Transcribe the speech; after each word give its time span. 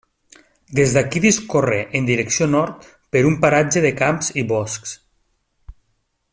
Des 0.77 0.95
d'aquí 0.95 1.21
discorre 1.25 1.77
en 1.99 2.07
direcció 2.07 2.47
nord 2.55 2.89
per 3.17 3.23
un 3.33 3.37
paratge 3.45 3.85
de 3.87 3.95
camps 4.03 4.35
i 4.43 4.49
boscs. 4.55 4.99